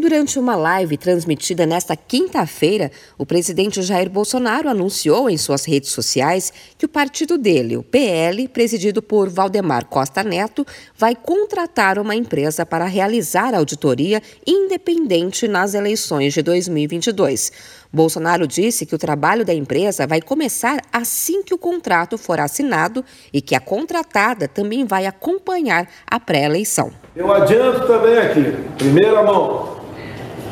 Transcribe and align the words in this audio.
Durante 0.00 0.38
uma 0.38 0.56
live 0.56 0.96
transmitida 0.96 1.66
nesta 1.66 1.94
quinta-feira, 1.94 2.90
o 3.18 3.26
presidente 3.26 3.82
Jair 3.82 4.08
Bolsonaro 4.08 4.66
anunciou 4.66 5.28
em 5.28 5.36
suas 5.36 5.66
redes 5.66 5.90
sociais 5.90 6.50
que 6.78 6.86
o 6.86 6.88
partido 6.88 7.36
dele, 7.36 7.76
o 7.76 7.82
PL, 7.82 8.48
presidido 8.48 9.02
por 9.02 9.28
Valdemar 9.28 9.84
Costa 9.84 10.24
Neto, 10.24 10.66
vai 10.96 11.14
contratar 11.14 11.98
uma 11.98 12.16
empresa 12.16 12.64
para 12.64 12.86
realizar 12.86 13.54
auditoria 13.54 14.22
independente 14.46 15.46
nas 15.46 15.74
eleições 15.74 16.32
de 16.32 16.40
2022. 16.40 17.52
Bolsonaro 17.92 18.46
disse 18.46 18.86
que 18.86 18.94
o 18.94 18.98
trabalho 18.98 19.44
da 19.44 19.52
empresa 19.52 20.06
vai 20.06 20.22
começar 20.22 20.80
assim 20.90 21.42
que 21.42 21.52
o 21.52 21.58
contrato 21.58 22.16
for 22.16 22.40
assinado 22.40 23.04
e 23.32 23.42
que 23.42 23.54
a 23.54 23.60
contratada 23.60 24.48
também 24.48 24.86
vai 24.86 25.04
acompanhar 25.04 25.86
a 26.06 26.18
pré-eleição. 26.18 26.90
Eu 27.14 27.30
adianto 27.30 27.86
também 27.86 28.16
aqui, 28.16 28.56
primeira 28.78 29.22
mão, 29.22 29.79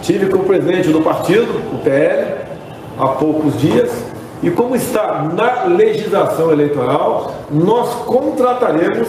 Tive 0.03 0.27
com 0.27 0.39
o 0.39 0.45
presidente 0.45 0.89
do 0.91 1.03
partido, 1.03 1.48
o 1.73 1.79
PL, 1.79 2.34
há 2.98 3.09
poucos 3.09 3.59
dias, 3.61 3.91
e 4.43 4.51
como 4.51 4.77
está 4.77 5.29
na 5.34 5.65
legislação 5.65 6.52
eleitoral, 6.52 7.34
nós 7.51 7.93
contrataremos 8.06 9.09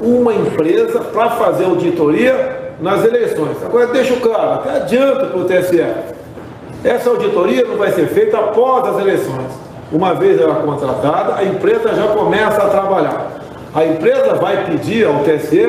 uma 0.00 0.34
empresa 0.34 1.00
para 1.00 1.30
fazer 1.30 1.64
auditoria 1.64 2.74
nas 2.80 3.04
eleições. 3.04 3.56
Agora, 3.64 3.86
deixo 3.88 4.16
claro, 4.16 4.54
até 4.54 4.76
adianta 4.76 5.26
para 5.26 5.38
o 5.38 5.44
TSE. 5.44 5.84
Essa 6.82 7.08
auditoria 7.10 7.64
não 7.64 7.76
vai 7.76 7.92
ser 7.92 8.08
feita 8.08 8.36
após 8.36 8.88
as 8.88 9.00
eleições. 9.00 9.46
Uma 9.92 10.12
vez 10.14 10.40
ela 10.40 10.56
contratada, 10.56 11.36
a 11.36 11.44
empresa 11.44 11.94
já 11.94 12.08
começa 12.08 12.62
a 12.62 12.68
trabalhar. 12.68 13.30
A 13.74 13.84
empresa 13.84 14.34
vai 14.34 14.64
pedir 14.66 15.06
ao 15.06 15.20
TSE, 15.20 15.66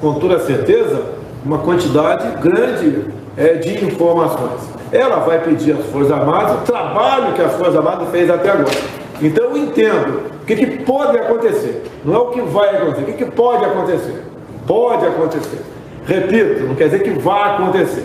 com 0.00 0.14
toda 0.14 0.38
certeza, 0.40 1.00
uma 1.48 1.58
quantidade 1.60 2.42
grande 2.42 3.06
é, 3.34 3.54
de 3.54 3.82
informações. 3.82 4.68
Ela 4.92 5.16
vai 5.20 5.42
pedir 5.42 5.72
às 5.72 5.86
Forças 5.86 6.12
Armadas 6.12 6.56
o 6.56 6.70
trabalho 6.70 7.32
que 7.32 7.40
as 7.40 7.54
Forças 7.54 7.76
Armadas 7.76 8.10
fez 8.10 8.28
até 8.28 8.50
agora. 8.50 8.76
Então 9.22 9.44
eu 9.46 9.56
entendo 9.56 10.30
o 10.42 10.44
que, 10.44 10.54
que 10.54 10.84
pode 10.84 11.16
acontecer. 11.16 11.84
Não 12.04 12.14
é 12.14 12.18
o 12.18 12.26
que 12.26 12.42
vai 12.42 12.76
acontecer, 12.76 13.02
o 13.02 13.06
que, 13.06 13.12
que 13.12 13.30
pode 13.30 13.64
acontecer. 13.64 14.22
Pode 14.66 15.06
acontecer. 15.06 15.62
Repito, 16.06 16.64
não 16.64 16.74
quer 16.74 16.84
dizer 16.84 17.02
que 17.02 17.10
vai 17.18 17.54
acontecer. 17.54 18.04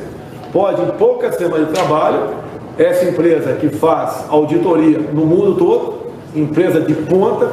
Pode, 0.54 0.82
em 0.82 0.88
poucas 0.92 1.36
semanas 1.36 1.68
de 1.68 1.74
trabalho, 1.74 2.30
essa 2.78 3.04
empresa 3.04 3.54
que 3.56 3.68
faz 3.68 4.26
auditoria 4.30 5.00
no 5.00 5.26
mundo 5.26 5.56
todo, 5.56 5.94
empresa 6.34 6.80
de 6.80 6.94
ponta, 6.94 7.52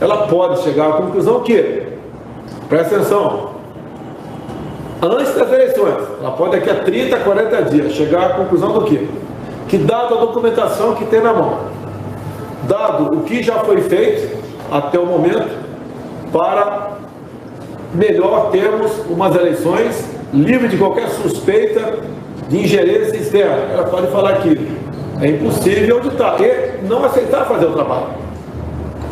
ela 0.00 0.26
pode 0.26 0.62
chegar 0.62 0.88
à 0.88 0.92
conclusão 0.94 1.40
que, 1.40 1.84
presta 2.68 2.96
atenção, 2.96 3.57
antes 5.02 5.34
das 5.34 5.52
eleições, 5.52 5.96
ela 6.20 6.32
pode 6.32 6.52
daqui 6.52 6.70
a 6.70 6.76
30, 6.76 7.18
40 7.18 7.62
dias 7.62 7.92
chegar 7.92 8.30
à 8.30 8.34
conclusão 8.34 8.72
do 8.72 8.84
quê? 8.84 9.06
Que 9.68 9.78
dado 9.78 10.14
a 10.16 10.20
documentação 10.20 10.94
que 10.94 11.04
tem 11.04 11.20
na 11.20 11.32
mão, 11.32 11.58
dado 12.66 13.14
o 13.14 13.22
que 13.22 13.42
já 13.42 13.60
foi 13.60 13.80
feito 13.82 14.36
até 14.70 14.98
o 14.98 15.06
momento, 15.06 15.50
para 16.32 16.98
melhor 17.94 18.50
termos 18.50 18.92
umas 19.08 19.34
eleições 19.34 20.04
livres 20.32 20.70
de 20.70 20.76
qualquer 20.76 21.08
suspeita 21.08 21.98
de 22.48 22.58
ingerência 22.58 23.16
externa. 23.16 23.72
Ela 23.72 23.84
pode 23.84 24.08
falar 24.08 24.40
que 24.40 24.76
é 25.20 25.28
impossível 25.28 25.96
auditar 25.96 26.36
e 26.40 26.84
não 26.86 27.04
aceitar 27.04 27.44
fazer 27.46 27.66
o 27.66 27.72
trabalho. 27.72 28.08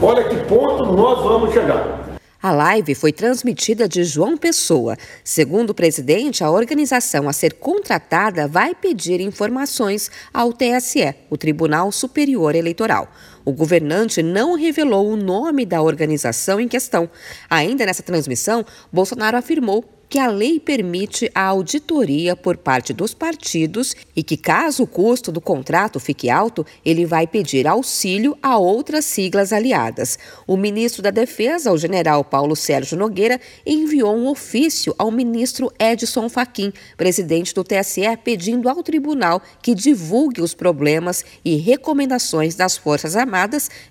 Olha 0.02 0.24
que 0.24 0.36
ponto 0.44 0.84
nós 0.92 1.22
vamos 1.22 1.52
chegar. 1.52 2.05
A 2.42 2.52
live 2.52 2.94
foi 2.94 3.12
transmitida 3.12 3.88
de 3.88 4.04
João 4.04 4.36
Pessoa. 4.36 4.96
Segundo 5.24 5.70
o 5.70 5.74
presidente, 5.74 6.44
a 6.44 6.50
organização 6.50 7.28
a 7.28 7.32
ser 7.32 7.54
contratada 7.54 8.46
vai 8.46 8.74
pedir 8.74 9.22
informações 9.22 10.10
ao 10.34 10.52
TSE, 10.52 11.14
o 11.30 11.38
Tribunal 11.38 11.90
Superior 11.90 12.54
Eleitoral. 12.54 13.10
O 13.46 13.52
governante 13.52 14.24
não 14.24 14.56
revelou 14.56 15.08
o 15.08 15.16
nome 15.16 15.64
da 15.64 15.80
organização 15.80 16.58
em 16.58 16.66
questão. 16.66 17.08
Ainda 17.48 17.86
nessa 17.86 18.02
transmissão, 18.02 18.66
Bolsonaro 18.92 19.36
afirmou 19.36 19.84
que 20.08 20.18
a 20.18 20.28
lei 20.28 20.60
permite 20.60 21.30
a 21.34 21.42
auditoria 21.42 22.36
por 22.36 22.56
parte 22.56 22.92
dos 22.92 23.12
partidos 23.12 23.94
e 24.14 24.22
que, 24.22 24.36
caso 24.36 24.84
o 24.84 24.86
custo 24.86 25.32
do 25.32 25.40
contrato 25.40 25.98
fique 25.98 26.30
alto, 26.30 26.64
ele 26.84 27.04
vai 27.04 27.26
pedir 27.26 27.66
auxílio 27.66 28.36
a 28.40 28.56
outras 28.56 29.04
siglas 29.04 29.52
aliadas. 29.52 30.18
O 30.46 30.56
ministro 30.56 31.02
da 31.02 31.10
Defesa, 31.10 31.72
o 31.72 31.78
general 31.78 32.24
Paulo 32.24 32.54
Sérgio 32.54 32.96
Nogueira, 32.96 33.40
enviou 33.66 34.14
um 34.16 34.28
ofício 34.28 34.94
ao 34.96 35.10
ministro 35.10 35.72
Edson 35.78 36.28
Fachin, 36.28 36.72
presidente 36.96 37.52
do 37.52 37.64
TSE, 37.64 38.16
pedindo 38.22 38.68
ao 38.68 38.82
tribunal 38.82 39.42
que 39.60 39.74
divulgue 39.74 40.40
os 40.40 40.54
problemas 40.54 41.24
e 41.44 41.56
recomendações 41.56 42.54
das 42.54 42.76
Forças 42.76 43.16
Armadas 43.16 43.35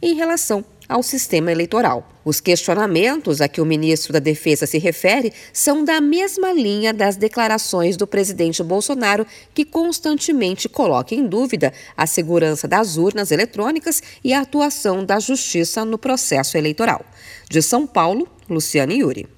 em 0.02 0.16
relação 0.16 0.64
ao 0.88 1.04
sistema 1.04 1.52
eleitoral. 1.52 2.08
Os 2.24 2.40
questionamentos 2.40 3.42
a 3.42 3.48
que 3.48 3.62
o 3.62 3.66
ministro 3.66 4.14
da 4.14 4.20
Defesa 4.20 4.66
se 4.66 4.78
refere 4.78 5.32
são 5.54 5.84
da 5.84 6.02
mesma 6.02 6.52
linha 6.52 6.94
das 6.94 7.16
declarações 7.16 7.98
do 7.98 8.08
presidente 8.08 8.64
Bolsonaro, 8.64 9.26
que 9.54 9.66
constantemente 9.66 10.68
coloca 10.68 11.14
em 11.14 11.26
dúvida 11.26 11.74
a 11.96 12.08
segurança 12.08 12.68
das 12.68 12.98
urnas 12.98 13.32
eletrônicas 13.32 14.02
e 14.24 14.34
a 14.34 14.42
atuação 14.42 15.06
da 15.06 15.20
justiça 15.20 15.86
no 15.86 15.98
processo 15.98 16.58
eleitoral. 16.58 17.06
De 17.50 17.62
São 17.62 17.86
Paulo, 17.86 18.28
Luciane 18.50 19.00
Yuri. 19.00 19.35